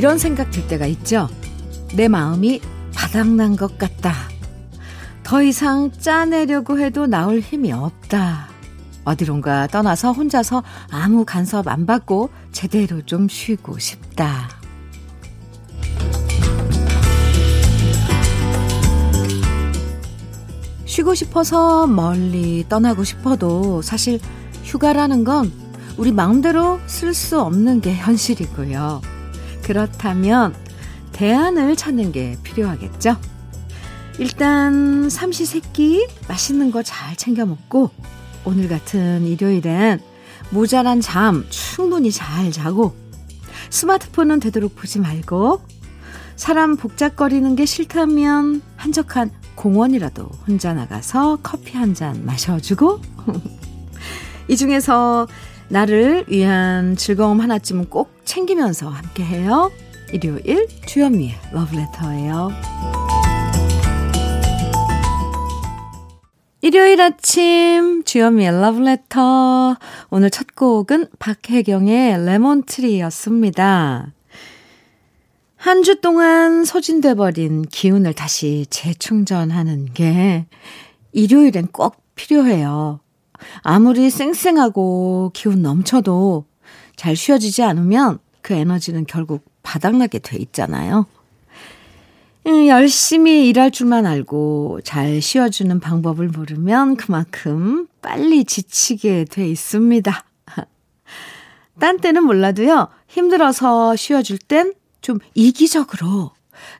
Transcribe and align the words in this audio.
이런 0.00 0.16
생각 0.16 0.50
들 0.50 0.66
때가 0.66 0.86
있죠. 0.86 1.28
내 1.94 2.08
마음이 2.08 2.62
바닥난 2.94 3.54
것 3.54 3.76
같다. 3.76 4.14
더 5.22 5.42
이상 5.42 5.90
짜내려고 5.92 6.78
해도 6.78 7.06
나올 7.06 7.40
힘이 7.40 7.70
없다. 7.72 8.48
어디론가 9.04 9.66
떠나서 9.66 10.12
혼자서 10.12 10.62
아무 10.90 11.26
간섭 11.26 11.68
안 11.68 11.84
받고 11.84 12.30
제대로 12.50 13.02
좀 13.02 13.28
쉬고 13.28 13.78
싶다. 13.78 14.48
쉬고 20.86 21.14
싶어서 21.14 21.86
멀리 21.86 22.64
떠나고 22.70 23.04
싶어도 23.04 23.82
사실 23.82 24.18
휴가라는 24.64 25.24
건 25.24 25.52
우리 25.98 26.10
마음대로 26.10 26.80
쓸 26.86 27.12
수 27.12 27.38
없는 27.38 27.82
게 27.82 27.94
현실이고요. 27.94 29.19
그렇다면 29.62 30.54
대안을 31.12 31.76
찾는 31.76 32.12
게 32.12 32.36
필요하겠죠? 32.42 33.16
일단 34.18 35.08
삼시세끼 35.08 36.06
맛있는 36.28 36.70
거 36.70 36.82
잘 36.82 37.16
챙겨 37.16 37.46
먹고 37.46 37.90
오늘 38.44 38.68
같은 38.68 39.26
일요일엔 39.26 40.00
모자란 40.50 41.00
잠 41.00 41.46
충분히 41.50 42.10
잘 42.10 42.50
자고 42.52 42.94
스마트폰은 43.70 44.40
되도록 44.40 44.74
보지 44.76 44.98
말고 44.98 45.62
사람 46.36 46.76
복잡거리는 46.76 47.54
게 47.54 47.66
싫다면 47.66 48.62
한적한 48.76 49.30
공원이라도 49.54 50.28
혼자 50.46 50.72
나가서 50.74 51.38
커피 51.42 51.76
한 51.76 51.94
잔 51.94 52.24
마셔주고 52.24 53.00
이 54.48 54.56
중에서 54.56 55.26
나를 55.70 56.24
위한 56.28 56.96
즐거움 56.96 57.40
하나쯤은 57.40 57.86
꼭 57.86 58.10
챙기면서 58.24 58.88
함께해요. 58.88 59.70
일요일 60.12 60.66
주현미의 60.86 61.34
러브레터예요. 61.52 62.50
일요일 66.62 67.00
아침 67.00 68.02
주현미의 68.04 68.60
러브레터 68.60 69.76
오늘 70.10 70.30
첫 70.30 70.54
곡은 70.56 71.06
박혜경의 71.18 72.24
레몬트리였습니다. 72.26 74.12
한 75.56 75.82
주 75.82 76.00
동안 76.00 76.64
소진돼 76.64 77.14
버린 77.14 77.62
기운을 77.62 78.14
다시 78.14 78.66
재충전하는 78.70 79.92
게 79.92 80.46
일요일엔 81.12 81.68
꼭 81.68 82.02
필요해요. 82.14 83.00
아무리 83.62 84.10
쌩쌩하고 84.10 85.32
기운 85.34 85.62
넘쳐도 85.62 86.44
잘 86.96 87.16
쉬어지지 87.16 87.62
않으면 87.62 88.18
그 88.42 88.54
에너지는 88.54 89.06
결국 89.06 89.44
바닥나게 89.62 90.18
돼 90.18 90.36
있잖아요. 90.38 91.06
음, 92.46 92.66
열심히 92.66 93.48
일할 93.48 93.70
줄만 93.70 94.06
알고 94.06 94.80
잘 94.82 95.20
쉬어주는 95.20 95.78
방법을 95.80 96.28
모르면 96.28 96.96
그만큼 96.96 97.86
빨리 98.00 98.44
지치게 98.44 99.26
돼 99.26 99.48
있습니다. 99.48 100.24
딴 101.78 101.98
때는 101.98 102.24
몰라도요, 102.24 102.88
힘들어서 103.08 103.96
쉬어줄 103.96 104.38
땐 104.38 104.72
좀 105.00 105.18
이기적으로 105.34 106.32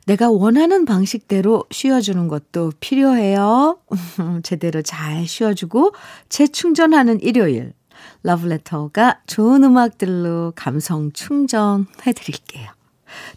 내가 0.05 0.29
원하는 0.29 0.85
방식대로 0.85 1.65
쉬어주는 1.71 2.27
것도 2.27 2.73
필요해요. 2.79 3.79
제대로 4.43 4.81
잘 4.81 5.27
쉬어주고 5.27 5.93
재충전하는 6.29 7.21
일요일. 7.21 7.73
러브레터가 8.23 9.21
좋은 9.27 9.63
음악들로 9.63 10.53
감성 10.55 11.11
충전해 11.11 12.13
드릴게요. 12.15 12.69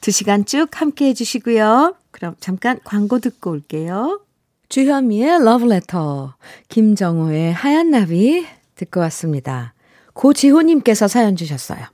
두 0.00 0.10
시간 0.10 0.44
쭉 0.44 0.68
함께 0.72 1.06
해주시고요. 1.06 1.96
그럼 2.10 2.34
잠깐 2.40 2.78
광고 2.84 3.18
듣고 3.18 3.50
올게요. 3.50 4.20
주현미의 4.68 5.44
러브레터, 5.44 6.34
김정호의 6.68 7.52
하얀 7.52 7.90
나비 7.90 8.46
듣고 8.76 9.00
왔습니다. 9.00 9.74
고지호님께서 10.14 11.08
사연 11.08 11.36
주셨어요. 11.36 11.84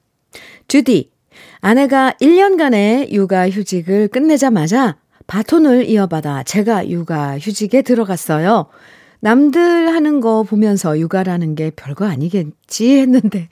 주디, 0.68 1.10
아내가 1.60 2.12
1년간의 2.20 3.10
육아 3.12 3.50
휴직을 3.50 4.08
끝내자마자 4.08 4.96
바톤을 5.26 5.88
이어받아 5.88 6.42
제가 6.42 6.88
육아 6.88 7.38
휴직에 7.38 7.82
들어갔어요. 7.82 8.66
남들 9.20 9.94
하는 9.94 10.20
거 10.20 10.42
보면서 10.42 10.98
육아라는 10.98 11.54
게 11.54 11.70
별거 11.70 12.06
아니겠지 12.06 12.98
했는데 12.98 13.48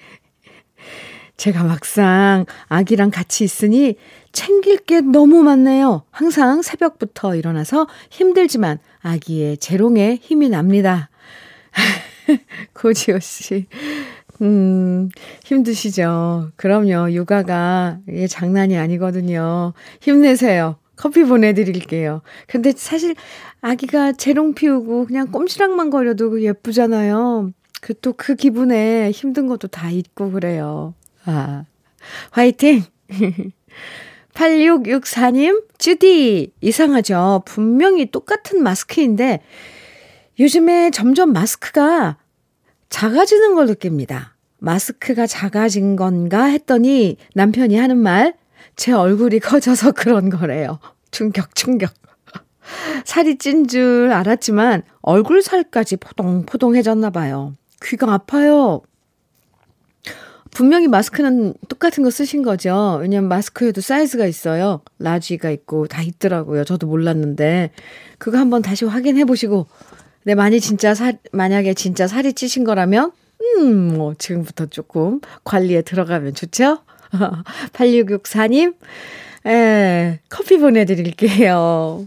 제가 1.37 1.63
막상 1.63 2.47
아기랑 2.67 3.11
같이 3.11 3.45
있으니 3.45 3.97
챙길 4.33 4.79
게 4.79 5.01
너무 5.01 5.43
많네요. 5.43 6.03
항상 6.11 6.63
새벽부터 6.63 7.37
일어나서 7.37 7.87
힘들지만 8.11 8.79
아기의 9.01 9.59
재롱에 9.59 10.19
힘이 10.21 10.49
납니다. 10.49 11.11
고지호 12.75 13.21
씨. 13.21 13.67
음, 14.43 15.09
힘드시죠? 15.45 16.51
그럼요. 16.57 17.13
육아가 17.13 17.99
이게 18.09 18.27
장난이 18.27 18.77
아니거든요. 18.77 19.73
힘내세요. 20.01 20.77
커피 20.97 21.25
보내드릴게요. 21.25 22.23
근데 22.47 22.73
사실 22.77 23.15
아기가 23.61 24.13
재롱 24.13 24.55
피우고 24.55 25.07
그냥 25.07 25.31
꼼지락만 25.31 25.91
거려도 25.91 26.43
예쁘잖아요. 26.43 27.53
그 27.81 27.95
또그 27.95 28.35
기분에 28.35 29.11
힘든 29.13 29.47
것도 29.47 29.69
다 29.69 29.91
잊고 29.91 30.33
그래요. 30.33 30.95
아, 31.25 31.65
화이팅! 32.31 32.83
8664님, 34.35 35.65
주디, 35.79 36.53
이상하죠? 36.61 37.43
분명히 37.45 38.11
똑같은 38.11 38.63
마스크인데, 38.63 39.41
요즘에 40.39 40.91
점점 40.91 41.33
마스크가 41.33 42.17
작아지는 42.91 43.55
걸 43.55 43.67
느낍니다. 43.67 44.35
마스크가 44.59 45.27
작아진 45.27 45.97
건가 45.97 46.45
했더니 46.45 47.17
남편이 47.35 47.77
하는 47.77 47.97
말, 47.97 48.35
제 48.77 48.93
얼굴이 48.93 49.39
커져서 49.41 49.93
그런 49.93 50.31
거래요. 50.31 50.79
충격, 51.11 51.55
충격. 51.55 51.93
살이 53.05 53.39
찐 53.39 53.67
줄 53.67 54.11
알았지만 54.13 54.83
얼굴 55.03 55.43
살까지 55.43 55.97
포동포동해졌나 55.97 57.11
봐요. 57.11 57.55
귀가 57.83 58.13
아파요. 58.13 58.83
분명히 60.51 60.89
마스크는 60.89 61.55
똑같은 61.69 62.03
거 62.03 62.11
쓰신 62.11 62.43
거죠. 62.43 62.99
왜냐면 63.01 63.29
마스크에도 63.29 63.81
사이즈가 63.81 64.27
있어요. 64.27 64.81
라지가 64.99 65.51
있고 65.51 65.87
다 65.87 66.03
있더라고요. 66.03 66.65
저도 66.65 66.87
몰랐는데. 66.87 67.71
그거 68.19 68.39
한번 68.39 68.63
다시 68.63 68.85
확인해 68.85 69.25
보시고 69.25 69.67
네, 70.29 70.35
많이 70.35 70.61
진짜 70.61 70.93
살, 70.95 71.17
만약에 71.33 71.73
진짜 71.73 72.07
살이 72.07 72.35
찌신 72.35 72.63
거라면, 72.63 73.13
음, 73.57 73.97
뭐, 73.97 74.13
지금부터 74.13 74.67
조금 74.67 75.23
관리에 75.43 75.81
들어가면 75.81 76.35
좋죠? 76.35 76.81
8664님, 77.73 78.75
에, 79.47 80.19
커피 80.29 80.59
보내드릴게요. 80.59 82.07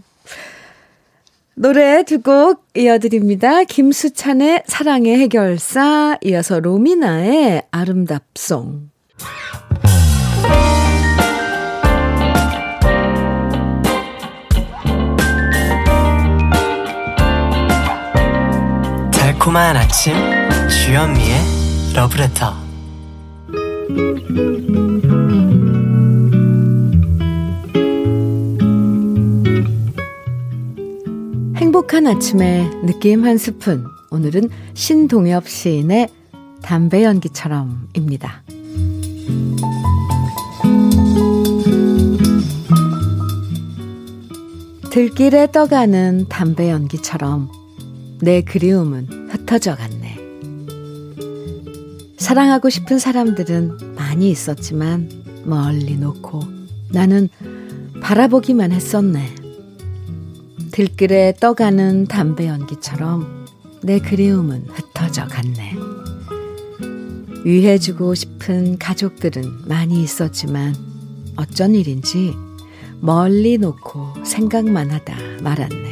노래 1.56 2.04
두 2.04 2.20
곡 2.22 2.64
이어드립니다. 2.76 3.64
김수찬의 3.64 4.62
사랑의 4.68 5.18
해결사, 5.18 6.18
이어서 6.22 6.60
로미나의 6.60 7.64
아름답송. 7.72 8.88
달콤한 19.42 19.76
아침 19.76 20.14
주현미의 20.68 21.36
러브레터 21.96 22.54
행복한 31.56 32.06
아침의 32.06 32.70
느낌 32.84 33.24
한 33.24 33.36
스푼 33.36 33.84
오늘은 34.12 34.48
신동엽 34.74 35.48
시인의 35.48 36.08
담배 36.62 37.02
연기처럼입니다. 37.02 38.44
들길에 44.90 45.50
떠가는 45.50 46.26
담배 46.28 46.70
연기처럼 46.70 47.50
내 48.20 48.42
그리움은 48.42 49.21
흩어져 49.32 49.74
갔네. 49.74 50.18
사랑하고 52.18 52.68
싶은 52.68 52.98
사람들은 52.98 53.94
많이 53.94 54.30
있었지만 54.30 55.08
멀리 55.44 55.96
놓고 55.96 56.42
나는 56.90 57.30
바라보기만 58.02 58.72
했었네. 58.72 59.34
들길에 60.70 61.34
떠가는 61.40 62.06
담배 62.06 62.46
연기처럼 62.46 63.46
내 63.82 63.98
그리움은 63.98 64.66
흩어져 64.68 65.26
갔네. 65.26 65.76
위해주고 67.44 68.14
싶은 68.14 68.78
가족들은 68.78 69.66
많이 69.66 70.02
있었지만 70.02 70.74
어쩐 71.36 71.74
일인지 71.74 72.34
멀리 73.00 73.56
놓고 73.56 74.24
생각만 74.24 74.90
하다 74.90 75.16
말았네. 75.42 75.91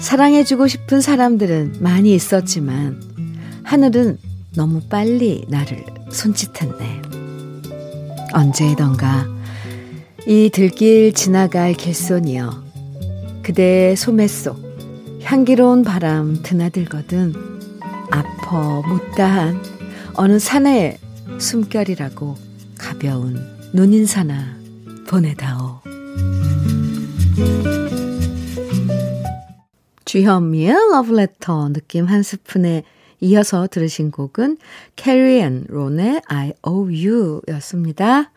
사랑해주고 0.00 0.66
싶은 0.66 1.00
사람들은 1.00 1.76
많이 1.80 2.14
있었지만 2.14 3.00
하늘은 3.62 4.18
너무 4.56 4.80
빨리 4.88 5.44
나를 5.48 5.84
손짓했네. 6.10 7.02
언제던가 8.32 9.26
이 10.26 10.50
들길 10.52 11.12
지나갈 11.12 11.74
길손이여 11.74 12.64
그대의 13.42 13.96
소매 13.96 14.26
속 14.26 14.58
향기로운 15.22 15.82
바람 15.82 16.42
드나들거든 16.42 17.34
아퍼 18.10 18.82
못다한 18.82 19.62
어느 20.14 20.38
산의 20.38 20.98
숨결이라고 21.38 22.36
가벼운 22.78 23.38
눈인사나 23.72 24.56
보내다오. 25.08 25.80
주현미의 30.10 30.74
러브레터 30.90 31.68
느낌 31.68 32.06
한 32.06 32.24
스푼에 32.24 32.82
이어서 33.20 33.68
들으신 33.68 34.10
곡은 34.10 34.58
Carry 34.96 35.38
and 35.38 35.64
Ron의 35.68 36.22
I 36.26 36.52
owe 36.66 37.06
you 37.06 37.40
였습니다. 37.46 38.32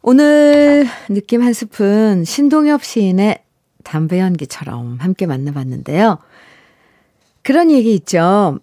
오늘 0.00 0.86
느낌 1.08 1.42
한 1.42 1.52
스푼 1.52 2.24
신동엽 2.24 2.84
시인의 2.84 3.42
담배 3.82 4.20
연기처럼 4.20 4.98
함께 5.00 5.26
만나봤는데요. 5.26 6.18
그런 7.42 7.72
얘기 7.72 7.92
있죠. 7.94 8.60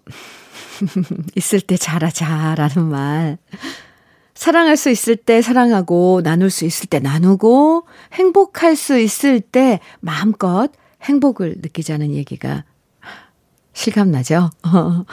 있을 1.36 1.60
때 1.60 1.76
잘하자라는 1.76 2.86
말. 2.86 3.36
사랑할 4.32 4.78
수 4.78 4.88
있을 4.88 5.16
때 5.16 5.42
사랑하고 5.42 6.22
나눌 6.24 6.48
수 6.48 6.64
있을 6.64 6.86
때 6.86 7.00
나누고 7.00 7.86
행복할 8.14 8.76
수 8.76 8.98
있을 8.98 9.42
때 9.42 9.78
마음껏 10.00 10.70
행복을 11.02 11.56
느끼자는 11.58 12.12
얘기가 12.12 12.64
실감나죠? 13.72 14.50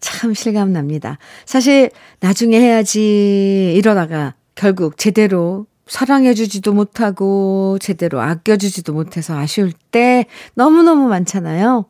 참 0.00 0.34
실감납니다. 0.34 1.18
사실 1.44 1.90
나중에 2.20 2.58
해야지 2.60 3.74
이러다가 3.76 4.34
결국 4.54 4.96
제대로 4.96 5.66
사랑해주지도 5.86 6.72
못하고 6.72 7.78
제대로 7.80 8.20
아껴주지도 8.20 8.92
못해서 8.92 9.36
아쉬울 9.36 9.72
때 9.90 10.26
너무너무 10.54 11.08
많잖아요. 11.08 11.86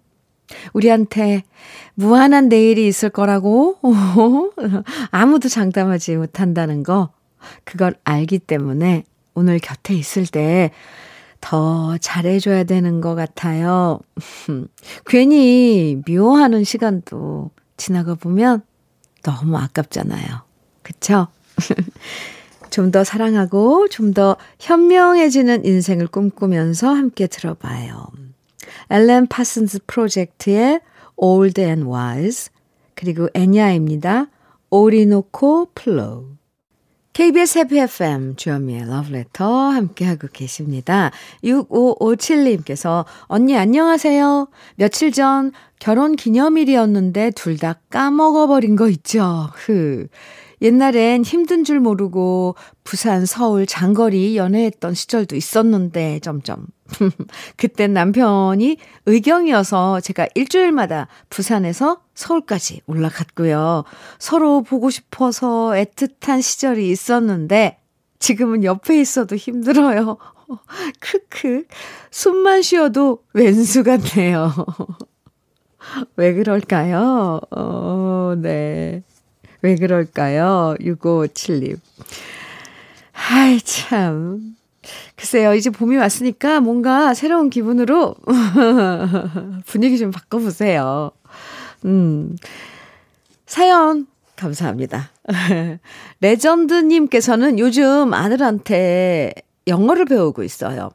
우리한테 0.72 1.42
무한한 1.94 2.48
내일이 2.48 2.86
있을 2.86 3.10
거라고 3.10 3.76
아무도 5.10 5.48
장담하지 5.48 6.16
못한다는 6.16 6.82
거 6.82 7.10
그걸 7.64 7.94
알기 8.04 8.38
때문에 8.38 9.04
오늘 9.34 9.58
곁에 9.58 9.94
있을 9.94 10.26
때 10.26 10.70
더 11.40 11.96
잘해줘야 11.98 12.64
되는 12.64 13.00
것 13.00 13.14
같아요. 13.14 14.00
괜히 15.06 16.00
미워하는 16.06 16.64
시간도 16.64 17.50
지나가 17.76 18.14
보면 18.14 18.62
너무 19.22 19.56
아깝잖아요. 19.56 20.42
그쵸? 20.82 21.28
좀 22.70 22.90
더 22.92 23.02
사랑하고 23.04 23.88
좀 23.88 24.12
더 24.14 24.36
현명해지는 24.60 25.64
인생을 25.64 26.06
꿈꾸면서 26.08 26.88
함께 26.88 27.26
들어봐요. 27.26 28.06
Alan 28.90 29.26
Parsons 29.26 29.80
Project의 29.86 30.80
Old 31.16 31.60
and 31.60 31.88
Wise 31.88 32.50
그리고 32.94 33.28
Enya입니다. 33.34 34.26
Orinoco 34.70 35.68
Flow 35.74 36.37
KBS 37.18 37.58
Happy 37.58 37.80
FM 37.80 38.36
주현미의 38.36 38.88
러브레터 38.88 39.44
함께하고 39.70 40.28
계십니다. 40.32 41.10
6557님께서 41.42 43.06
언니 43.22 43.56
안녕하세요. 43.56 44.48
며칠 44.76 45.10
전 45.10 45.50
결혼 45.80 46.14
기념일이었는데 46.14 47.32
둘 47.32 47.58
다 47.58 47.80
까먹어버린 47.90 48.76
거 48.76 48.88
있죠. 48.90 49.50
흐. 49.52 50.06
옛날엔 50.60 51.24
힘든 51.24 51.64
줄 51.64 51.80
모르고 51.80 52.56
부산, 52.84 53.26
서울 53.26 53.66
장거리 53.66 54.36
연애했던 54.36 54.94
시절도 54.94 55.36
있었는데 55.36 56.20
점점 56.20 56.66
그땐 57.56 57.92
남편이 57.92 58.76
의경이어서 59.06 60.00
제가 60.00 60.26
일주일마다 60.34 61.08
부산에서 61.30 62.02
서울까지 62.14 62.82
올라갔고요. 62.86 63.84
서로 64.18 64.62
보고 64.62 64.90
싶어서 64.90 65.70
애틋한 65.70 66.42
시절이 66.42 66.88
있었는데 66.90 67.78
지금은 68.18 68.64
옆에 68.64 69.00
있어도 69.00 69.36
힘들어요. 69.36 70.16
크크. 71.00 71.64
숨만 72.10 72.62
쉬어도 72.62 73.22
왼수 73.32 73.84
같네요. 73.84 74.52
왜 76.16 76.34
그럴까요? 76.34 77.40
어, 77.50 78.34
네. 78.36 79.02
왜 79.62 79.74
그럴까요? 79.76 80.76
6557님. 80.80 81.78
아이, 83.12 83.60
참. 83.60 84.56
글쎄요, 85.16 85.54
이제 85.54 85.70
봄이 85.70 85.96
왔으니까 85.96 86.60
뭔가 86.60 87.12
새로운 87.14 87.50
기분으로 87.50 88.14
분위기 89.66 89.98
좀 89.98 90.10
바꿔보세요. 90.10 91.10
음. 91.84 92.36
사연, 93.46 94.06
감사합니다. 94.36 95.10
레전드님께서는 96.20 97.58
요즘 97.58 98.14
아들한테 98.14 99.32
영어를 99.66 100.04
배우고 100.04 100.42
있어요. 100.42 100.90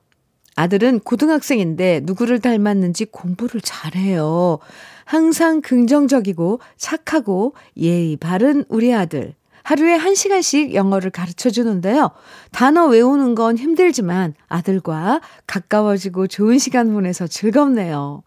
아들은 0.55 0.99
고등학생인데 1.01 2.01
누구를 2.03 2.39
닮았는지 2.39 3.05
공부를 3.05 3.61
잘해요. 3.61 4.59
항상 5.05 5.61
긍정적이고 5.61 6.59
착하고 6.77 7.55
예의 7.77 8.17
바른 8.17 8.63
우리 8.69 8.93
아들. 8.93 9.35
하루에 9.63 9.95
한 9.95 10.13
시간씩 10.13 10.73
영어를 10.73 11.09
가르쳐 11.09 11.49
주는데요. 11.49 12.11
단어 12.51 12.85
외우는 12.87 13.33
건 13.33 13.57
힘들지만 13.57 14.33
아들과 14.49 15.21
가까워지고 15.47 16.27
좋은 16.27 16.57
시간 16.57 16.91
보내서 16.91 17.27
즐겁네요. 17.27 18.23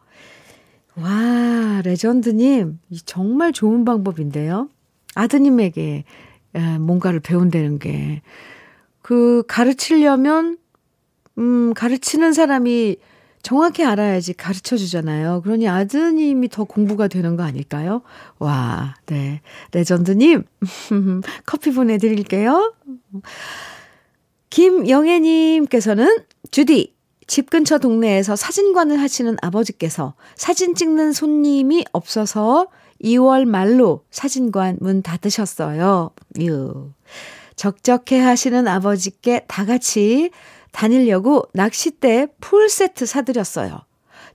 와, 0.96 1.82
레전드님, 1.84 2.78
정말 3.04 3.52
좋은 3.52 3.84
방법인데요. 3.84 4.70
아드님에게 5.14 6.04
뭔가를 6.80 7.20
배운다는 7.20 7.78
게. 7.78 8.22
그, 9.02 9.42
가르치려면, 9.46 10.56
음, 11.36 11.74
가르치는 11.74 12.32
사람이 12.32 12.96
정확히 13.46 13.84
알아야지 13.84 14.34
가르쳐 14.34 14.76
주잖아요. 14.76 15.40
그러니 15.42 15.68
아드님이 15.68 16.48
더 16.48 16.64
공부가 16.64 17.06
되는 17.06 17.36
거 17.36 17.44
아닐까요? 17.44 18.02
와, 18.40 18.96
네. 19.06 19.40
레전드님, 19.70 20.42
커피 21.46 21.72
보내드릴게요. 21.72 22.74
김영애님께서는 24.50 26.24
주디, 26.50 26.92
집 27.28 27.48
근처 27.48 27.78
동네에서 27.78 28.34
사진관을 28.34 29.00
하시는 29.00 29.36
아버지께서 29.40 30.14
사진 30.34 30.74
찍는 30.74 31.12
손님이 31.12 31.84
없어서 31.92 32.66
2월 33.00 33.44
말로 33.44 34.02
사진관 34.10 34.78
문 34.80 35.02
닫으셨어요. 35.02 36.10
유. 36.40 36.90
적적해 37.54 38.18
하시는 38.18 38.66
아버지께 38.66 39.44
다 39.46 39.64
같이 39.64 40.32
다니려고 40.76 41.44
낚싯대 41.54 42.26
풀 42.38 42.68
세트 42.68 43.06
사드렸어요. 43.06 43.80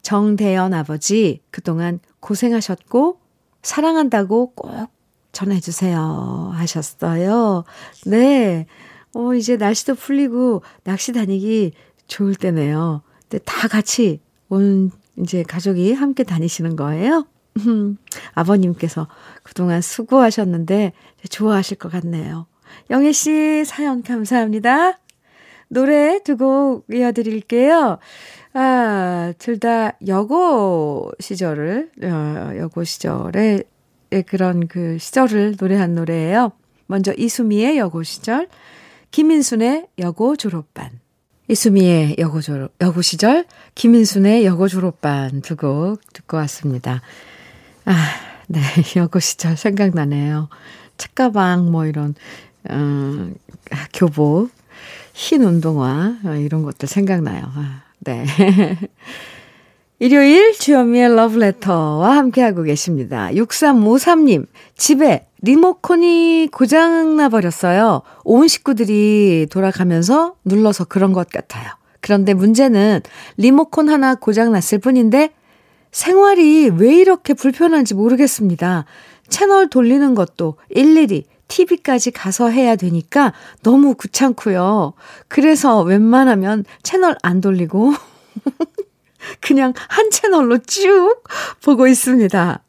정대연 0.01 0.73
아버지, 0.73 1.39
그동안 1.51 1.99
고생하셨고, 2.19 3.19
사랑한다고 3.61 4.53
꼭 4.55 4.89
전해주세요. 5.33 6.49
하셨어요. 6.51 7.63
네. 8.07 8.65
어, 9.13 9.35
이제 9.35 9.55
날씨도 9.55 9.93
풀리고, 9.93 10.63
낚시 10.83 11.13
다니기 11.13 11.73
좋을 12.07 12.33
때네요. 12.33 13.03
근데 13.29 13.37
다 13.45 13.67
같이 13.67 14.19
온, 14.49 14.89
이제 15.19 15.43
가족이 15.43 15.93
함께 15.93 16.23
다니시는 16.23 16.75
거예요. 16.75 17.27
아버님께서 18.33 19.07
그동안 19.43 19.81
수고하셨는데, 19.81 20.93
좋아하실 21.29 21.77
것 21.77 21.91
같네요. 21.91 22.47
영애 22.89 23.11
씨 23.11 23.63
사연 23.63 24.01
감사합니다. 24.01 24.97
노래 25.71 26.19
두 26.23 26.35
곡 26.37 26.85
이어드릴게요. 26.91 27.97
아, 28.53 29.33
둘 29.39 29.57
다 29.59 29.93
여고 30.07 31.11
시절을, 31.19 31.91
어, 32.03 32.51
여고 32.57 32.83
시절에 32.83 33.63
그런 34.27 34.67
그 34.67 34.97
시절을 34.97 35.55
노래한 35.59 35.95
노래예요. 35.95 36.51
먼저 36.87 37.13
이수미의 37.17 37.77
여고 37.77 38.03
시절, 38.03 38.49
김인순의 39.11 39.87
여고 39.99 40.35
졸업반. 40.35 40.89
이수미의 41.47 42.15
여고 42.19 42.41
졸업, 42.41 42.71
여고 42.81 43.01
시절, 43.01 43.45
김인순의 43.75 44.45
여고 44.45 44.67
졸업반 44.67 45.41
두 45.41 45.55
곡 45.55 46.01
듣고 46.13 46.35
왔습니다. 46.37 47.01
아, 47.85 47.93
네, 48.47 48.59
여고 48.97 49.19
시절 49.19 49.55
생각나네요. 49.55 50.49
책가방 50.97 51.71
뭐 51.71 51.85
이런 51.85 52.15
어, 52.69 53.29
교복, 53.93 54.49
흰 55.13 55.43
운동화, 55.43 56.15
어, 56.25 56.35
이런 56.35 56.63
것들 56.63 56.87
생각나요. 56.87 57.43
아, 57.55 57.83
네. 57.99 58.25
일요일 59.99 60.53
주현미의 60.53 61.15
러브레터와 61.15 62.17
함께하고 62.17 62.63
계십니다. 62.63 63.29
6353님, 63.33 64.47
집에 64.75 65.27
리모컨이 65.43 66.49
고장나 66.51 67.29
버렸어요. 67.29 68.01
온 68.23 68.47
식구들이 68.47 69.47
돌아가면서 69.51 70.33
눌러서 70.43 70.85
그런 70.85 71.13
것 71.13 71.29
같아요. 71.29 71.69
그런데 71.99 72.33
문제는 72.33 73.01
리모컨 73.37 73.89
하나 73.89 74.15
고장났을 74.15 74.79
뿐인데 74.79 75.29
생활이 75.91 76.69
왜 76.69 76.95
이렇게 76.95 77.33
불편한지 77.33 77.93
모르겠습니다. 77.93 78.85
채널 79.29 79.69
돌리는 79.69 80.15
것도 80.15 80.55
일일이 80.69 81.25
TV까지 81.51 82.11
가서 82.11 82.49
해야 82.49 82.77
되니까 82.77 83.33
너무 83.61 83.95
귀찮고요. 83.95 84.93
그래서 85.27 85.81
웬만하면 85.81 86.63
채널 86.81 87.15
안 87.21 87.41
돌리고 87.41 87.93
그냥 89.41 89.73
한 89.89 90.09
채널로 90.09 90.59
쭉 90.59 91.23
보고 91.63 91.87
있습니다. 91.87 92.63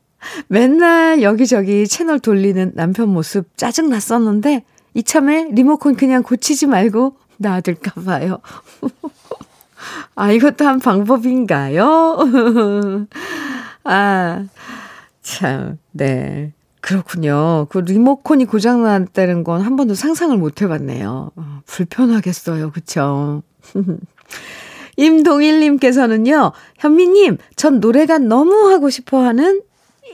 맨날 0.49 1.23
여기저기 1.23 1.87
채널 1.87 2.19
돌리는 2.19 2.73
남편 2.75 3.09
모습 3.09 3.57
짜증 3.57 3.89
났었는데 3.89 4.65
이참에 4.95 5.49
리모컨 5.53 5.95
그냥 5.95 6.23
고치지 6.23 6.67
말고 6.67 7.17
놔둘까 7.39 8.01
봐요. 8.03 8.41
아, 10.15 10.31
이것도 10.31 10.65
한 10.65 10.79
방법인가요? 10.79 12.19
아, 13.85 14.45
참, 15.23 15.79
네. 15.93 16.53
그렇군요. 16.83 17.67
그 17.71 17.79
리모컨이 17.79 18.45
고장났다는 18.45 19.45
건 19.45 19.63
한 19.63 19.77
번도 19.77 19.95
상상을 19.95 20.37
못 20.37 20.61
해봤네요. 20.63 21.31
어, 21.37 21.61
불편하겠어요. 21.67 22.71
그쵸? 22.73 23.43
임동일님께서는요, 24.97 26.53
현미님, 26.79 27.39
전 27.57 27.81
노래가 27.81 28.19
너무 28.19 28.71
하고 28.71 28.91
싶어 28.91 29.23
하는 29.25 29.63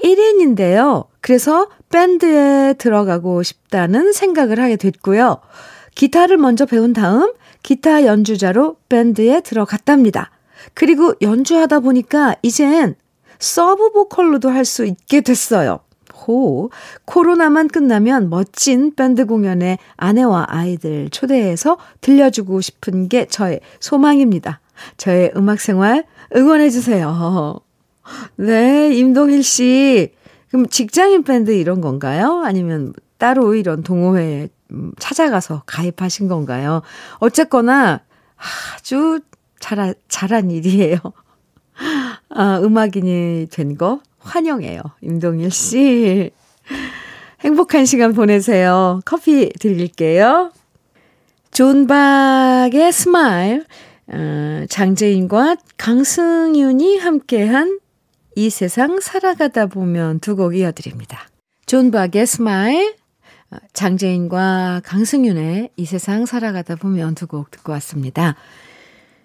1인인데요. 0.05 1.07
그래서 1.21 1.69
밴드에 1.91 2.75
들어가고 2.75 3.43
싶다는 3.43 4.13
생각을 4.13 4.61
하게 4.61 4.77
됐고요. 4.77 5.39
기타를 5.95 6.37
먼저 6.37 6.65
배운 6.67 6.93
다음 6.93 7.33
기타 7.63 8.05
연주자로 8.05 8.77
밴드에 8.89 9.41
들어갔답니다. 9.41 10.31
그리고 10.75 11.15
연주하다 11.23 11.81
보니까 11.81 12.37
이젠 12.43 12.95
서브 13.41 13.91
보컬로도 13.93 14.51
할 14.51 14.65
수 14.65 14.85
있게 14.85 15.23
됐어요. 15.23 15.81
호, 16.29 16.71
코로나만 17.07 17.69
끝나면 17.69 18.29
멋진 18.29 18.95
밴드 18.95 19.25
공연에 19.25 19.79
아내와 19.97 20.45
아이들 20.49 21.09
초대해서 21.11 21.79
들려주고 22.03 22.61
싶은 22.61 23.09
게 23.09 23.27
저의 23.27 23.61
소망입니다. 23.81 24.61
저의 24.99 25.33
음악 25.37 25.59
생활 25.61 26.05
응원해주세요. 26.37 27.59
네, 28.37 28.95
임동일 28.95 29.43
씨. 29.43 30.13
그럼 30.51 30.67
직장인 30.69 31.25
밴드 31.25 31.51
이런 31.51 31.81
건가요? 31.81 32.43
아니면 32.45 32.93
따로 33.17 33.55
이런 33.55 33.83
동호회에 33.83 34.49
음, 34.71 34.93
찾아가서 34.99 35.63
가입하신 35.67 36.29
건가요? 36.29 36.83
어쨌거나 37.19 38.01
아주 38.77 39.21
잘, 39.61 39.95
잘한 40.09 40.51
일이에요. 40.51 40.99
아, 42.31 42.61
음악인이 42.63 43.49
된 43.51 43.77
거 43.77 44.01
환영해요. 44.19 44.81
임동일 45.03 45.51
씨. 45.51 46.31
행복한 47.41 47.85
시간 47.85 48.13
보내세요. 48.13 49.01
커피 49.05 49.51
드릴게요. 49.61 50.53
존 51.51 51.87
박의 51.87 52.93
Smile, 52.93 53.65
어, 54.09 54.65
장재인과 54.69 55.57
강승윤이 55.77 56.99
함께한 56.99 57.79
이 58.37 58.51
세상 58.51 59.01
살아가다 59.01 59.67
보면 59.67 60.21
두 60.21 60.37
곡 60.37 60.55
이어드립니다. 60.57 61.29
존 61.67 61.91
박의 61.91 62.27
Smile, 62.27 62.95
어, 63.51 63.57
장재인과 63.73 64.83
강승윤의 64.85 65.71
이 65.77 65.85
세상 65.87 66.27
살아가다 66.27 66.77
보면 66.77 67.15
두 67.15 67.27
곡 67.27 67.51
듣고 67.51 67.73
왔습니다. 67.73 68.37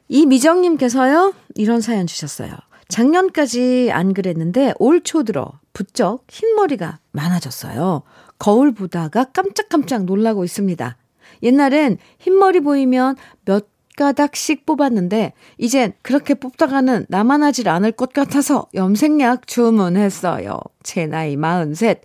이미정님께서요, 0.08 1.34
이런 1.56 1.82
사연 1.82 2.08
주셨어요. 2.08 2.52
작년까지 2.90 3.90
안 3.92 4.14
그랬는데 4.14 4.74
올 4.80 5.02
초 5.04 5.24
들어 5.24 5.52
부쩍 5.74 6.26
흰머리가 6.30 7.00
많아졌어요. 7.12 8.04
거울 8.40 8.74
보다가 8.74 9.26
깜짝깜짝 9.26 10.06
놀라고 10.06 10.44
있습니다. 10.44 10.98
옛날엔 11.42 11.98
흰머리 12.20 12.62
보이면 12.62 13.16
몇 13.46 13.68
가닥씩 13.98 14.66
뽑았는데 14.66 15.34
이젠 15.58 15.94
그렇게 16.02 16.34
뽑다가는 16.34 17.06
나만 17.10 17.44
하질 17.44 17.70
않을 17.70 17.92
것 17.92 18.12
같아서 18.14 18.68
염색약 18.74 19.48
주문했어요. 19.48 20.60
제 20.84 21.06
나이 21.06 21.36
43. 21.36 21.96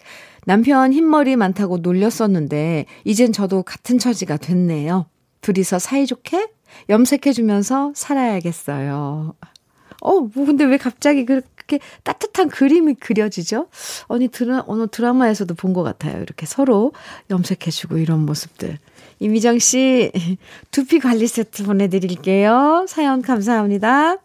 남편 0.44 0.92
흰머리 0.92 1.36
많다고 1.36 1.78
놀렸었는데 1.78 2.86
이젠 3.04 3.32
저도 3.32 3.62
같은 3.62 3.98
처지가 3.98 4.38
됐네요. 4.38 5.06
둘이서 5.40 5.78
사이좋게 5.78 6.48
염색해주면서 6.88 7.92
살아야겠어요. 7.94 9.34
어, 10.00 10.20
뭐 10.20 10.46
근데 10.46 10.64
왜 10.64 10.76
갑자기 10.76 11.24
그렇게 11.24 11.80
따뜻한 12.04 12.48
그림이 12.48 12.94
그려지죠? 12.94 13.66
어느 14.06 14.28
드라, 14.28 14.62
어느 14.66 14.86
드라마에서도 14.88 15.54
본 15.54 15.72
것 15.74 15.82
같아요. 15.82 16.22
이렇게 16.22 16.46
서로 16.46 16.92
염색해주고 17.30 17.98
이런 17.98 18.24
모습들. 18.24 18.78
이미정 19.20 19.58
씨, 19.58 20.12
두피 20.70 21.00
관리 21.00 21.26
세트 21.26 21.64
보내드릴게요. 21.64 22.86
사연 22.88 23.20
감사합니다. 23.22 24.16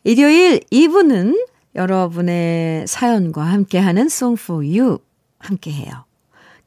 일요일 0.04 0.60
2부는 0.72 1.48
여러분의 1.76 2.86
사연과 2.88 3.44
함께하는 3.44 4.08
for 4.34 4.64
You 4.64 5.00
함께해요. 5.40 6.06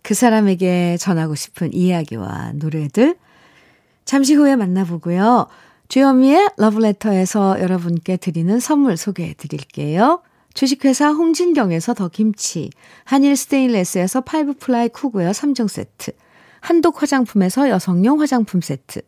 그 0.03 0.15
사람에게 0.15 0.97
전하고 0.99 1.37
싶은 1.37 1.73
이야기와 1.73 2.53
노래들 2.55 3.17
잠시 4.05 4.35
후에 4.35 4.57
만나보고요. 4.57 5.47
주현미의 5.87 6.51
러브레터에서 6.57 7.61
여러분께 7.61 8.17
드리는 8.17 8.59
선물 8.59 8.97
소개해 8.97 9.35
드릴게요. 9.35 10.21
주식회사 10.59 11.13
홍진경에서 11.13 11.95
더김치, 11.95 12.71
한일 13.05 13.37
스테인레스에서 13.37 14.23
파이브 14.23 14.55
플라이 14.55 14.89
쿠고요 14.89 15.31
3종 15.31 15.69
세트, 15.69 16.11
한독 16.59 17.01
화장품에서 17.01 17.69
여성용 17.69 18.21
화장품 18.21 18.61
세트, 18.61 19.03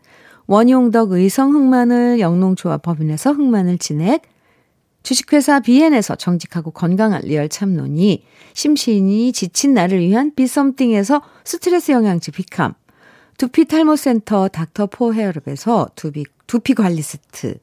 원용덕 0.47 1.11
의성 1.11 1.53
흑마늘 1.53 2.21
영농조합 2.21 2.83
법인에서 2.83 3.33
흑마늘 3.33 3.79
진액, 3.79 4.23
주식회사 5.03 5.59
비엔에서 5.59 6.15
정직하고 6.15 6.71
건강한 6.71 7.23
리얼 7.23 7.49
참논이, 7.49 8.23
심신이 8.55 9.33
지친 9.33 9.75
나를 9.75 9.99
위한 9.99 10.33
비썸띵에서 10.37 11.21
스트레스 11.43 11.91
영양제 11.91 12.31
비캄, 12.31 12.75
두피 13.39 13.65
탈모 13.65 13.97
센터 13.97 14.47
닥터 14.47 14.87
포 14.87 15.13
헤어랩에서 15.13 15.97
두피, 15.97 16.27
두피 16.47 16.75
관리 16.75 17.03
세트. 17.03 17.59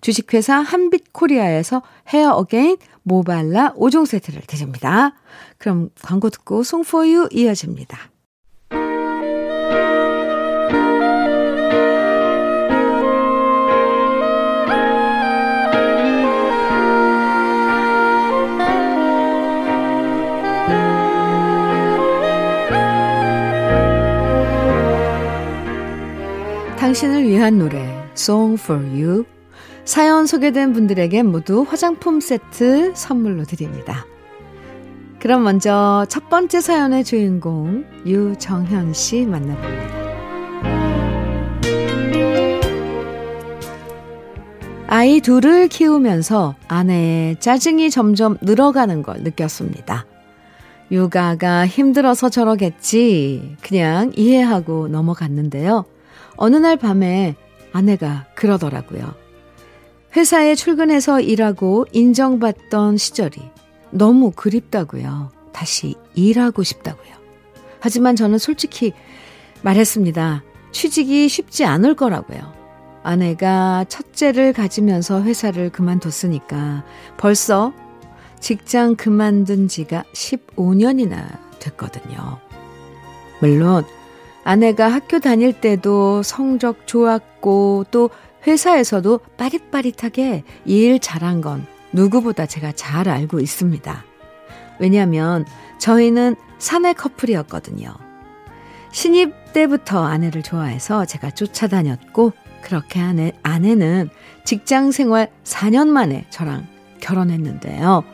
주식회사 0.00 0.56
한빛 0.58 1.12
코리아에서 1.12 1.82
헤어 2.08 2.32
어게인 2.32 2.76
모발라 3.02 3.74
5종 3.74 4.06
세트를 4.06 4.42
드립니다. 4.46 5.14
그럼 5.58 5.90
광고 6.02 6.30
듣고 6.30 6.62
Song 6.62 6.88
for 6.88 7.08
You 7.08 7.28
이어집니다. 7.32 8.10
당신을 26.78 27.26
위한 27.26 27.58
노래 27.58 27.78
Song 28.14 28.60
for 28.60 28.84
You 28.84 29.24
사연 29.84 30.26
소개된 30.26 30.72
분들에게 30.72 31.22
모두 31.22 31.62
화장품 31.68 32.20
세트 32.20 32.92
선물로 32.94 33.44
드립니다. 33.44 34.06
그럼 35.18 35.44
먼저 35.44 36.06
첫 36.08 36.28
번째 36.28 36.60
사연의 36.60 37.04
주인공 37.04 37.84
유정현 38.06 38.92
씨 38.92 39.24
만나봅니다. 39.26 40.02
아이 44.88 45.20
둘을 45.20 45.68
키우면서 45.68 46.54
아내의 46.68 47.40
짜증이 47.40 47.90
점점 47.90 48.36
늘어가는 48.42 49.02
걸 49.02 49.22
느꼈습니다. 49.22 50.06
육아가 50.90 51.66
힘들어서 51.66 52.28
저러겠지. 52.28 53.56
그냥 53.62 54.12
이해하고 54.14 54.88
넘어갔는데요. 54.88 55.86
어느 56.36 56.56
날 56.56 56.76
밤에 56.76 57.36
아내가 57.72 58.26
그러더라고요. 58.34 59.21
회사에 60.14 60.54
출근해서 60.54 61.20
일하고 61.20 61.86
인정받던 61.92 62.96
시절이 62.98 63.40
너무 63.90 64.30
그립다고요. 64.30 65.30
다시 65.52 65.94
일하고 66.14 66.62
싶다고요. 66.62 67.12
하지만 67.80 68.16
저는 68.16 68.38
솔직히 68.38 68.92
말했습니다. 69.62 70.42
취직이 70.72 71.28
쉽지 71.28 71.64
않을 71.64 71.96
거라고요. 71.96 72.40
아내가 73.02 73.84
첫째를 73.88 74.52
가지면서 74.52 75.22
회사를 75.22 75.70
그만뒀으니까 75.70 76.84
벌써 77.16 77.72
직장 78.38 78.96
그만둔 78.96 79.68
지가 79.68 80.04
15년이나 80.14 81.38
됐거든요. 81.58 82.38
물론 83.40 83.84
아내가 84.44 84.88
학교 84.88 85.20
다닐 85.20 85.52
때도 85.52 86.22
성적 86.22 86.86
좋았고 86.86 87.86
또 87.90 88.10
회사에서도 88.46 89.20
빠릿빠릿하게 89.36 90.44
일 90.64 90.98
잘한 90.98 91.40
건 91.40 91.66
누구보다 91.92 92.46
제가 92.46 92.72
잘 92.72 93.08
알고 93.08 93.40
있습니다. 93.40 94.04
왜냐하면 94.78 95.44
저희는 95.78 96.36
사내 96.58 96.92
커플이었거든요. 96.92 97.94
신입 98.92 99.52
때부터 99.52 100.04
아내를 100.04 100.42
좋아해서 100.42 101.04
제가 101.04 101.30
쫓아다녔고 101.30 102.32
그렇게 102.62 103.00
아내, 103.00 103.32
아내는 103.42 104.10
직장 104.44 104.92
생활 104.92 105.30
4년 105.44 105.88
만에 105.88 106.26
저랑 106.30 106.66
결혼했는데요. 107.00 108.04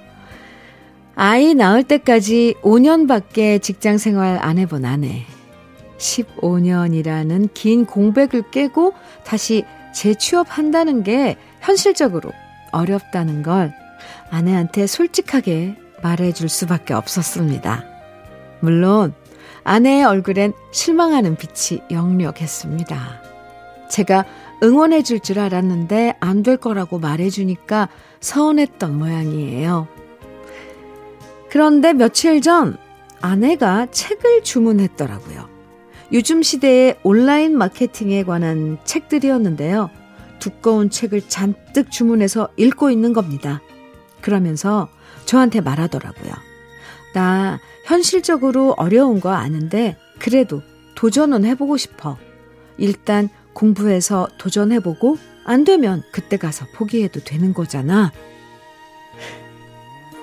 아이 1.14 1.54
낳을 1.54 1.82
때까지 1.82 2.54
5년밖에 2.62 3.60
직장 3.60 3.98
생활 3.98 4.38
안 4.40 4.58
해본 4.58 4.84
아내. 4.84 5.24
15년이라는 5.98 7.48
긴 7.54 7.84
공백을 7.86 8.50
깨고 8.50 8.94
다시 9.24 9.64
재취업한다는 9.92 11.02
게 11.02 11.36
현실적으로 11.60 12.32
어렵다는 12.72 13.42
걸 13.42 13.72
아내한테 14.30 14.86
솔직하게 14.86 15.76
말해줄 16.02 16.48
수밖에 16.48 16.94
없었습니다. 16.94 17.84
물론 18.60 19.14
아내의 19.64 20.04
얼굴엔 20.04 20.52
실망하는 20.72 21.36
빛이 21.36 21.80
역력했습니다. 21.90 23.22
제가 23.90 24.24
응원해 24.62 25.02
줄 25.02 25.20
줄 25.20 25.38
알았는데 25.38 26.14
안 26.20 26.42
될 26.42 26.56
거라고 26.56 26.98
말해주니까 26.98 27.88
서운했던 28.20 28.96
모양이에요. 28.98 29.88
그런데 31.50 31.92
며칠 31.92 32.40
전 32.40 32.76
아내가 33.20 33.86
책을 33.90 34.42
주문했더라고요. 34.44 35.48
요즘 36.12 36.42
시대의 36.42 36.98
온라인 37.02 37.56
마케팅에 37.58 38.24
관한 38.24 38.78
책들이었는데요. 38.84 39.90
두꺼운 40.38 40.88
책을 40.88 41.28
잔뜩 41.28 41.90
주문해서 41.90 42.48
읽고 42.56 42.90
있는 42.90 43.12
겁니다. 43.12 43.60
그러면서 44.20 44.88
저한테 45.26 45.60
말하더라고요. 45.60 46.32
나 47.12 47.60
현실적으로 47.84 48.74
어려운 48.76 49.20
거 49.20 49.32
아는데 49.32 49.96
그래도 50.18 50.62
도전은 50.94 51.44
해보고 51.44 51.76
싶어. 51.76 52.16
일단 52.78 53.28
공부해서 53.52 54.28
도전해보고 54.38 55.18
안 55.44 55.64
되면 55.64 56.02
그때 56.12 56.36
가서 56.36 56.66
포기해도 56.74 57.20
되는 57.20 57.52
거잖아. 57.52 58.12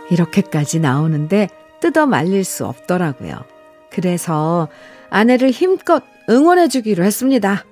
이렇게까지 0.10 0.80
나오는데 0.80 1.50
뜯어 1.82 2.06
말릴 2.06 2.43
수 2.43 2.65
없더라고요. 2.65 3.43
그래서 3.89 4.67
아내를 5.10 5.52
힘껏 5.52 6.04
응원해주기로 6.30 7.04
했습니다. 7.04 7.65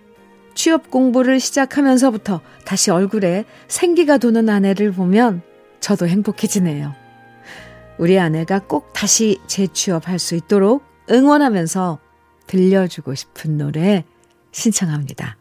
취업 0.55 0.91
공부를 0.91 1.39
시작하면서부터 1.39 2.41
다시 2.65 2.91
얼굴에 2.91 3.45
생기가 3.67 4.17
도는 4.17 4.49
아내를 4.49 4.91
보면 4.91 5.41
저도 5.79 6.07
행복해지네요. 6.07 6.93
우리 7.97 8.19
아내가 8.19 8.59
꼭 8.59 8.93
다시 8.93 9.39
재취업할 9.47 10.19
수 10.19 10.35
있도록 10.35 10.83
응원하면서 11.09 11.99
들려주고 12.47 13.15
싶은 13.15 13.57
노래 13.57 14.03
신청합니다. 14.51 15.37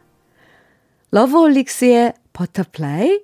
러브홀릭스의 1.11 2.15
Butterfly, 2.33 3.21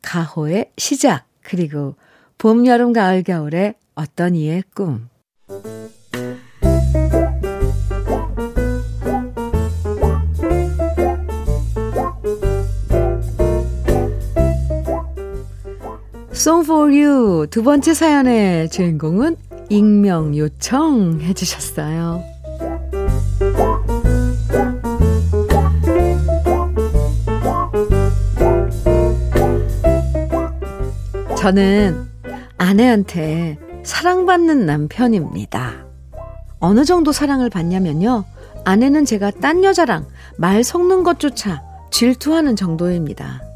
가호의 0.00 0.70
시작, 0.78 1.26
그리고 1.42 1.96
봄, 2.38 2.66
여름, 2.66 2.92
가을, 2.92 3.22
겨울의 3.22 3.74
어떤 3.94 4.34
이의 4.34 4.62
꿈. 4.74 5.08
Song 16.42 16.66
for 16.66 16.92
You 16.92 17.46
두 17.46 17.62
번째 17.62 17.94
사연의 17.94 18.68
주인공은 18.68 19.36
익명 19.68 20.36
요청 20.36 21.20
해 21.20 21.32
주셨어요. 21.34 22.20
저는 31.38 32.08
아내한테 32.58 33.56
사랑받는 33.84 34.66
남편입니다. 34.66 35.86
어느 36.58 36.84
정도 36.84 37.12
사랑을 37.12 37.50
받냐면요. 37.50 38.24
아내는 38.64 39.04
제가 39.04 39.30
딴 39.30 39.62
여자랑 39.62 40.08
말 40.38 40.64
섞는 40.64 41.04
것조차 41.04 41.62
질투하는 41.92 42.56
정도입니다. 42.56 43.51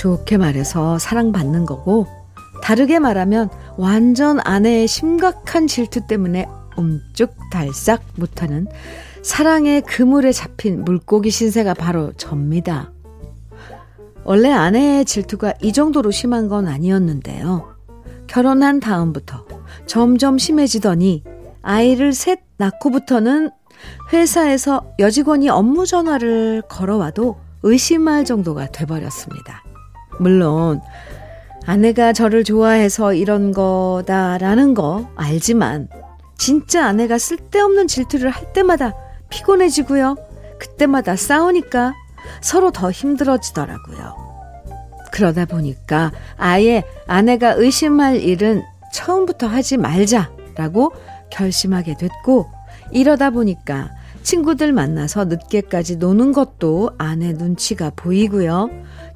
좋게 0.00 0.38
말해서 0.38 0.98
사랑받는 0.98 1.66
거고, 1.66 2.06
다르게 2.62 2.98
말하면 2.98 3.50
완전 3.76 4.40
아내의 4.42 4.88
심각한 4.88 5.66
질투 5.66 6.06
때문에 6.06 6.48
움쭉달싹 6.78 8.02
못하는 8.16 8.66
사랑의 9.22 9.82
그물에 9.82 10.32
잡힌 10.32 10.84
물고기 10.86 11.30
신세가 11.30 11.74
바로 11.74 12.14
접니다. 12.14 12.90
원래 14.24 14.50
아내의 14.50 15.04
질투가 15.04 15.52
이 15.60 15.70
정도로 15.74 16.10
심한 16.10 16.48
건 16.48 16.66
아니었는데요. 16.66 17.76
결혼한 18.26 18.80
다음부터 18.80 19.44
점점 19.84 20.38
심해지더니 20.38 21.24
아이를 21.60 22.14
셋 22.14 22.40
낳고부터는 22.56 23.50
회사에서 24.14 24.94
여직원이 24.98 25.50
업무 25.50 25.84
전화를 25.84 26.62
걸어와도 26.70 27.36
의심할 27.62 28.24
정도가 28.24 28.68
돼버렸습니다. 28.68 29.62
물론 30.20 30.80
아내가 31.66 32.12
저를 32.12 32.44
좋아해서 32.44 33.14
이런 33.14 33.52
거다라는 33.52 34.74
거 34.74 35.08
알지만 35.16 35.88
진짜 36.38 36.86
아내가 36.86 37.18
쓸데없는 37.18 37.86
질투를 37.86 38.30
할 38.30 38.52
때마다 38.52 38.94
피곤해지고요. 39.30 40.16
그때마다 40.58 41.16
싸우니까 41.16 41.94
서로 42.40 42.70
더 42.70 42.90
힘들어지더라고요. 42.90 44.14
그러다 45.12 45.46
보니까 45.46 46.12
아예 46.36 46.84
아내가 47.06 47.52
의심할 47.52 48.16
일은 48.16 48.62
처음부터 48.92 49.46
하지 49.46 49.76
말자라고 49.76 50.92
결심하게 51.30 51.96
됐고 51.96 52.46
이러다 52.92 53.30
보니까 53.30 53.90
친구들 54.22 54.72
만나서 54.72 55.26
늦게까지 55.26 55.96
노는 55.96 56.32
것도 56.32 56.90
아내 56.98 57.32
눈치가 57.32 57.90
보이고요. 57.94 58.68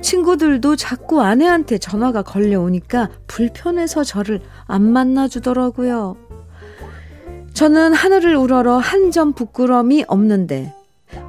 친구들도 0.04 0.76
자꾸 0.76 1.22
아내한테 1.22 1.78
전화가 1.78 2.20
걸려오니까 2.22 3.08
불편해서 3.26 4.04
저를 4.04 4.40
안 4.66 4.82
만나주더라고요. 4.92 6.16
저는 7.54 7.94
하늘을 7.94 8.36
우러러 8.36 8.76
한 8.76 9.10
점 9.10 9.32
부끄럼이 9.32 10.04
없는데 10.06 10.74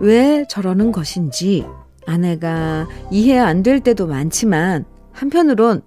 왜 0.02 0.46
저러는 0.50 0.92
것인지 0.92 1.66
아내가 2.06 2.88
이해 3.12 3.38
안 3.40 3.64
될 3.64 3.80
때도 3.80 4.08
많지만 4.08 4.84
한편으론 5.14 5.82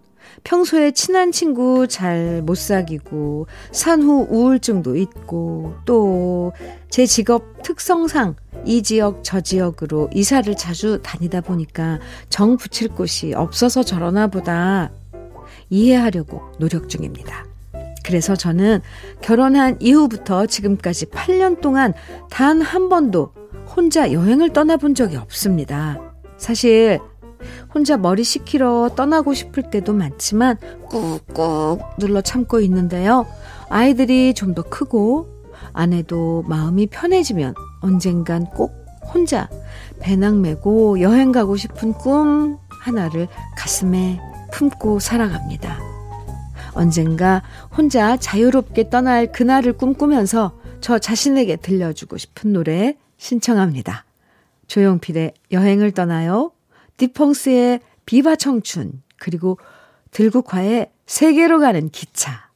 평소에 0.44 0.92
친한 0.92 1.30
친구 1.32 1.86
잘 1.88 2.42
못 2.42 2.56
사귀고 2.56 3.48
산후 3.72 4.28
우울증도 4.30 4.96
있고 4.96 5.74
또 5.84 6.52
제 6.88 7.04
직업 7.04 7.62
특성상 7.62 8.34
이 8.64 8.82
지역 8.82 9.20
저 9.22 9.40
지역으로 9.40 10.10
이사를 10.14 10.54
자주 10.56 11.00
다니다 11.02 11.40
보니까 11.40 11.98
정 12.28 12.56
붙일 12.56 12.88
곳이 12.88 13.34
없어서 13.34 13.82
저러나 13.82 14.26
보다 14.26 14.90
이해하려고 15.70 16.42
노력 16.58 16.88
중입니다. 16.88 17.46
그래서 18.04 18.34
저는 18.36 18.80
결혼한 19.20 19.76
이후부터 19.80 20.46
지금까지 20.46 21.06
8년 21.06 21.60
동안 21.60 21.92
단 22.30 22.62
한 22.62 22.88
번도 22.88 23.32
혼자 23.76 24.12
여행을 24.12 24.52
떠나본 24.52 24.94
적이 24.94 25.16
없습니다. 25.16 26.00
사실 26.38 26.98
혼자 27.74 27.96
머리 27.96 28.24
식히러 28.24 28.90
떠나고 28.96 29.34
싶을 29.34 29.70
때도 29.70 29.92
많지만 29.92 30.56
꾹꾹 30.88 31.78
눌러 31.98 32.20
참고 32.22 32.60
있는데요. 32.60 33.26
아이들이 33.68 34.32
좀 34.34 34.54
더 34.54 34.62
크고 34.62 35.28
아내도 35.72 36.44
마음이 36.46 36.86
편해지면 36.86 37.54
언젠간 37.80 38.46
꼭 38.46 38.72
혼자 39.12 39.48
배낭 40.00 40.42
메고 40.42 41.00
여행 41.00 41.32
가고 41.32 41.56
싶은 41.56 41.92
꿈 41.94 42.58
하나를 42.68 43.28
가슴에 43.56 44.20
품고 44.52 44.98
살아갑니다. 45.00 45.78
언젠가 46.72 47.42
혼자 47.76 48.16
자유롭게 48.16 48.90
떠날 48.90 49.32
그날을 49.32 49.72
꿈꾸면서 49.72 50.58
저 50.80 50.98
자신에게 50.98 51.56
들려주고 51.56 52.18
싶은 52.18 52.52
노래 52.52 52.96
신청합니다. 53.16 54.04
조용필의 54.68 55.34
여행을 55.50 55.92
떠나요. 55.92 56.52
디펑스의 56.98 57.80
비바 58.06 58.36
청춘, 58.36 59.02
그리고 59.18 59.58
들국화의 60.10 60.90
세계로 61.06 61.58
가는 61.58 61.88
기차. 61.90 62.47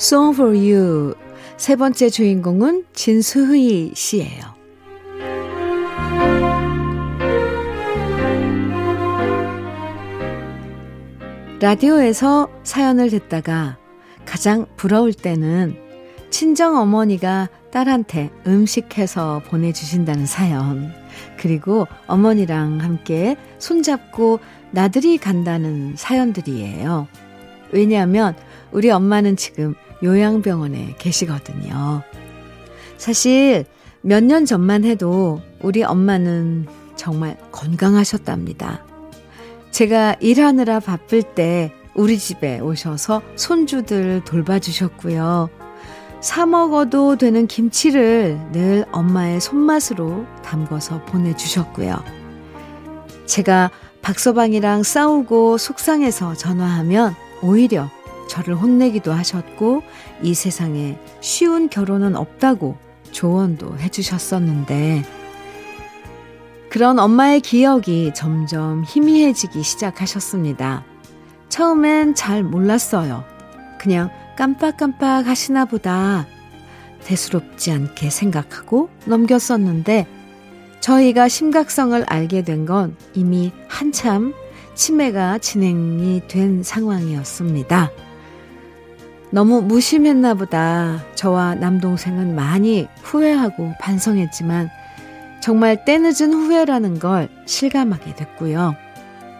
Song 0.00 0.32
for 0.32 0.56
You. 0.56 1.14
세 1.56 1.74
번째 1.74 2.08
주인공은 2.08 2.84
진수희 2.92 3.92
씨예요. 3.96 4.44
라디오에서 11.60 12.48
사연을 12.62 13.10
듣다가 13.10 13.76
가장 14.24 14.66
부러울 14.76 15.12
때는 15.12 15.76
친정 16.30 16.76
어머니가 16.76 17.48
딸한테 17.72 18.30
음식해서 18.46 19.42
보내주신다는 19.48 20.26
사연, 20.26 20.92
그리고 21.36 21.88
어머니랑 22.06 22.80
함께 22.80 23.36
손잡고 23.58 24.38
나들이 24.70 25.18
간다는 25.18 25.96
사연들이에요. 25.96 27.08
왜냐하면 27.72 28.36
우리 28.72 28.90
엄마는 28.90 29.36
지금 29.36 29.74
요양병원에 30.02 30.96
계시거든요. 30.98 32.02
사실 32.96 33.64
몇 34.02 34.22
년 34.22 34.44
전만 34.44 34.84
해도 34.84 35.40
우리 35.60 35.82
엄마는 35.82 36.66
정말 36.96 37.36
건강하셨답니다. 37.52 38.84
제가 39.70 40.16
일하느라 40.20 40.80
바쁠 40.80 41.22
때 41.22 41.72
우리 41.94 42.18
집에 42.18 42.60
오셔서 42.60 43.22
손주들 43.36 44.22
돌봐주셨고요. 44.24 45.50
사 46.20 46.46
먹어도 46.46 47.16
되는 47.16 47.46
김치를 47.46 48.38
늘 48.52 48.84
엄마의 48.92 49.40
손맛으로 49.40 50.24
담궈서 50.44 51.04
보내주셨고요. 51.04 51.96
제가 53.26 53.70
박서방이랑 54.02 54.82
싸우고 54.82 55.58
속상해서 55.58 56.34
전화하면 56.34 57.14
오히려 57.42 57.88
저를 58.28 58.54
혼내기도 58.54 59.12
하셨고 59.12 59.82
이 60.22 60.34
세상에 60.34 60.96
쉬운 61.20 61.68
결혼은 61.68 62.14
없다고 62.16 62.76
조언도 63.10 63.78
해주셨었는데 63.78 65.02
그런 66.70 66.98
엄마의 66.98 67.40
기억이 67.40 68.12
점점 68.14 68.84
희미해지기 68.86 69.62
시작하셨습니다. 69.62 70.84
처음엔 71.48 72.14
잘 72.14 72.42
몰랐어요. 72.42 73.24
그냥 73.80 74.10
깜빡깜빡 74.36 75.26
하시나 75.26 75.64
보다 75.64 76.26
대수롭지 77.04 77.72
않게 77.72 78.10
생각하고 78.10 78.90
넘겼었는데 79.06 80.06
저희가 80.80 81.28
심각성을 81.28 82.04
알게 82.06 82.42
된 82.42 82.66
건 82.66 82.96
이미 83.14 83.50
한참 83.68 84.34
치매가 84.74 85.38
진행이 85.38 86.28
된 86.28 86.62
상황이었습니다. 86.62 87.90
너무 89.30 89.60
무심했나 89.62 90.34
보다 90.34 91.04
저와 91.14 91.54
남동생은 91.56 92.34
많이 92.34 92.88
후회하고 93.02 93.72
반성했지만 93.80 94.70
정말 95.40 95.84
때늦은 95.84 96.32
후회라는 96.32 96.98
걸 96.98 97.28
실감하게 97.46 98.14
됐고요. 98.14 98.74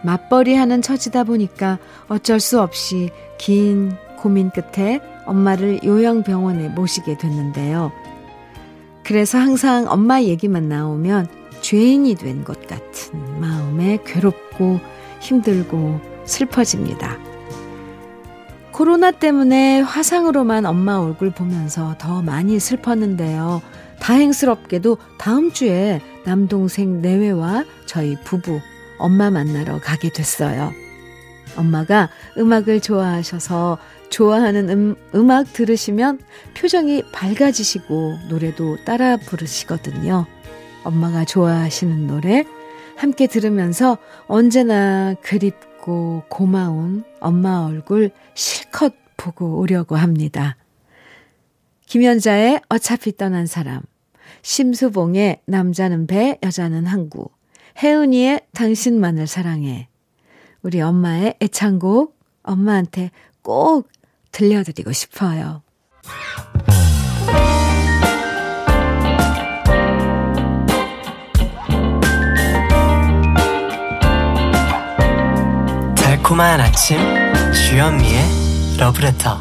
맞벌이 0.03 0.55
하는 0.55 0.81
처지다 0.81 1.23
보니까 1.25 1.77
어쩔 2.07 2.39
수 2.39 2.61
없이 2.61 3.09
긴 3.37 3.95
고민 4.17 4.49
끝에 4.51 5.01
엄마를 5.25 5.83
요양병원에 5.83 6.69
모시게 6.69 7.17
됐는데요. 7.17 7.91
그래서 9.03 9.37
항상 9.39 9.87
엄마 9.89 10.21
얘기만 10.21 10.69
나오면 10.69 11.27
죄인이 11.61 12.15
된 12.15 12.43
것 12.43 12.67
같은 12.67 13.41
마음에 13.41 13.97
괴롭고 14.05 14.79
힘들고 15.19 15.99
슬퍼집니다. 16.25 17.28
코로나 18.79 19.11
때문에 19.11 19.81
화상으로만 19.81 20.65
엄마 20.65 20.95
얼굴 20.95 21.31
보면서 21.31 21.95
더 21.97 22.21
많이 22.21 22.61
슬펐는데요. 22.61 23.61
다행스럽게도 23.99 24.97
다음 25.17 25.51
주에 25.51 25.99
남동생 26.23 27.01
내외와 27.01 27.65
저희 27.85 28.15
부부 28.23 28.61
엄마 28.97 29.31
만나러 29.31 29.81
가게 29.81 30.09
됐어요. 30.09 30.71
엄마가 31.57 32.07
음악을 32.37 32.79
좋아하셔서 32.79 33.79
좋아하는 34.09 34.69
음, 34.69 34.95
음악 35.13 35.51
들으시면 35.51 36.19
표정이 36.55 37.03
밝아지시고 37.11 38.19
노래도 38.29 38.77
따라 38.85 39.17
부르시거든요. 39.17 40.25
엄마가 40.85 41.25
좋아하시는 41.25 42.07
노래 42.07 42.45
함께 42.95 43.27
들으면서 43.27 43.97
언제나 44.27 45.15
그립 45.21 45.68
고 45.81 46.23
고마운 46.29 47.03
엄마 47.19 47.65
얼굴 47.65 48.11
실컷 48.33 48.93
보고 49.17 49.59
오려고 49.59 49.95
합니다. 49.95 50.57
김연자의 51.85 52.61
어차피 52.69 53.15
떠난 53.15 53.45
사람, 53.45 53.81
심수봉의 54.41 55.41
남자는 55.45 56.07
배, 56.07 56.37
여자는 56.43 56.85
항구, 56.85 57.29
혜은이의 57.81 58.41
당신만을 58.53 59.27
사랑해. 59.27 59.87
우리 60.61 60.81
엄마의 60.81 61.35
애창곡 61.41 62.17
엄마한테 62.43 63.11
꼭 63.41 63.89
들려드리고 64.31 64.91
싶어요. 64.91 65.63
달콤한 76.29 76.61
아침 76.61 76.99
주현미의 77.51 78.21
러브레터 78.79 79.39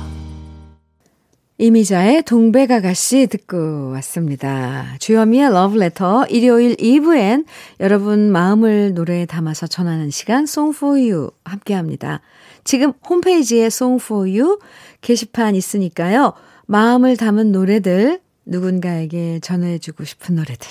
이미자의 1.59 2.23
동백아가씨 2.23 3.27
듣고 3.27 3.91
왔습니다. 3.91 4.97
주현미의 4.99 5.51
러브레터 5.51 6.29
일요일 6.31 6.77
2부엔 6.77 7.45
여러분 7.81 8.33
마음을 8.33 8.95
노래에 8.95 9.27
담아서 9.27 9.67
전하는 9.67 10.09
시간 10.09 10.47
You 10.93 11.31
함께합니다. 11.45 12.23
지금 12.65 12.95
홈페이지에 13.07 13.69
You 14.21 14.59
게시판 15.03 15.57
있으니까요. 15.57 16.33
마음을 16.65 17.19
담은 17.19 17.53
노래들 17.53 18.21
누군가에게 18.47 19.41
전해주고 19.41 20.05
싶은 20.05 20.37
노래들 20.37 20.67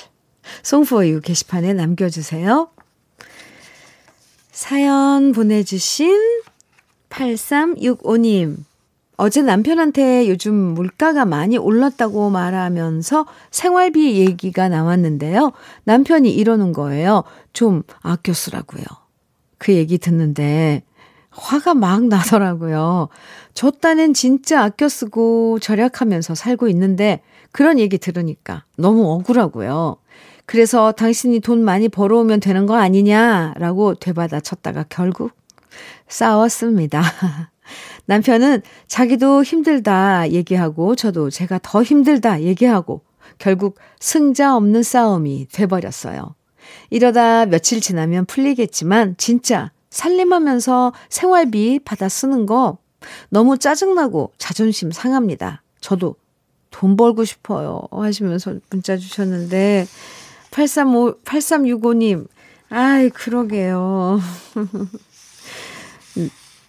You 1.04 1.22
게시판에 1.22 1.74
남겨주세요. 1.74 2.72
사연 4.58 5.34
보내주신 5.34 6.42
8365님 7.12 8.56
어제 9.16 9.44
남편한테 9.44 10.28
요즘 10.30 10.56
물가가 10.56 11.26
많이 11.26 11.60
올랐다고 11.60 12.32
말하면서 12.32 13.28
생활비 13.52 14.16
얘기가 14.16 14.68
나왔는데요. 14.68 15.52
남편이 15.84 16.32
이러는 16.32 16.74
거예요. 16.74 17.24
좀 17.54 17.84
아껴 18.02 18.34
쓰라고요. 18.34 18.84
그 19.60 19.74
얘기 19.74 20.00
듣는데 20.00 20.82
화가 21.30 21.76
막 21.76 22.06
나더라고요. 22.06 23.10
저 23.54 23.70
딴엔 23.70 24.16
진짜 24.16 24.64
아껴 24.64 24.90
쓰고 24.90 25.60
절약하면서 25.60 26.34
살고 26.34 26.68
있는데 26.70 27.22
그런 27.52 27.78
얘기 27.78 28.00
들으니까 28.00 28.64
너무 28.76 29.08
억울하고요. 29.12 29.98
그래서 30.48 30.94
당신이 30.94 31.42
돈 31.42 31.64
많이 31.64 31.90
벌어오면 31.90 32.40
되는 32.40 32.66
거 32.66 32.78
아니냐라고 32.78 33.96
되받아 33.96 34.40
쳤다가 34.40 34.86
결국 34.88 35.32
싸웠습니다. 36.08 37.04
남편은 38.08 38.62
자기도 38.88 39.44
힘들다 39.44 40.32
얘기하고 40.32 40.96
저도 40.96 41.30
제가 41.30 41.60
더 41.62 41.84
힘들다 41.84 42.44
얘기하고 42.44 43.02
결국 43.40 43.78
승자 44.00 44.56
없는 44.56 44.84
싸움이 44.84 45.48
돼버렸어요. 45.52 46.34
이러다 46.92 47.46
며칠 47.46 47.82
지나면 47.82 48.26
풀리겠지만 48.26 49.16
진짜 49.18 49.72
살림하면서 49.90 50.94
생활비 51.10 51.80
받아 51.84 52.08
쓰는 52.08 52.46
거 52.46 52.78
너무 53.28 53.58
짜증나고 53.58 54.32
자존심 54.38 54.92
상합니다. 54.92 55.62
저도 55.82 56.16
돈 56.72 56.96
벌고 56.96 57.26
싶어요. 57.26 57.82
하시면서 57.92 58.56
문자 58.70 58.96
주셨는데 58.96 59.88
835, 60.58 61.20
8365님, 61.24 62.28
아이, 62.70 63.12
그러게요. 63.12 64.20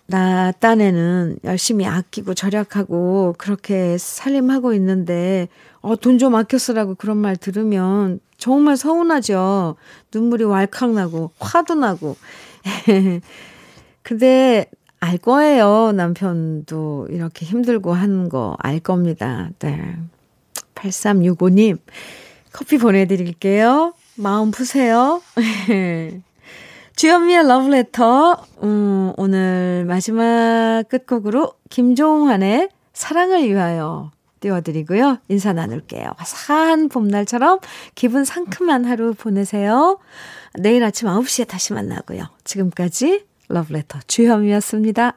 나 0.07 0.53
딴에는 0.53 1.38
열심히 1.44 1.87
아끼고 1.87 2.35
절약하고 2.35 3.35
그렇게 3.38 3.96
살림하고 3.96 4.74
있는데 4.74 5.48
어, 5.81 5.96
돈 5.96 6.18
좀 6.18 6.35
아껴 6.35 6.59
쓰라고 6.59 6.96
그런 6.96 7.16
말 7.16 7.38
들으면 7.38 8.20
정말 8.37 8.77
서운하죠. 8.77 9.77
눈물이 10.12 10.44
왈칵 10.44 10.92
나고 10.92 11.31
화도 11.40 11.74
나고. 11.74 12.16
근데 14.03 14.66
알 15.01 15.16
거예요. 15.16 15.92
남편도 15.92 17.09
이렇게 17.11 17.46
힘들고 17.46 17.94
하는 17.94 18.29
거 18.29 18.55
알 18.59 18.81
겁니다. 18.81 19.48
네. 19.61 19.96
8365님 20.74 21.79
커피 22.59 22.77
보내드릴게요. 22.77 23.94
마음 24.16 24.51
푸세요. 24.51 25.23
주현미의 26.97 27.47
러브레터, 27.47 28.47
음, 28.64 29.12
오늘 29.16 29.85
마지막 29.87 30.83
끝곡으로 30.88 31.53
김종환의 31.71 32.68
사랑을 32.92 33.49
위하여 33.49 34.11
띄워드리고요. 34.40 35.18
인사 35.29 35.53
나눌게요. 35.53 36.14
화사한 36.16 36.88
봄날처럼 36.88 37.61
기분 37.94 38.25
상큼한 38.25 38.87
하루 38.87 39.14
보내세요. 39.14 40.01
내일 40.59 40.83
아침 40.83 41.07
9시에 41.07 41.47
다시 41.47 41.75
만나고요. 41.75 42.25
지금까지 42.42 43.25
러브레터 43.47 44.01
주현미였습니다. 44.09 45.16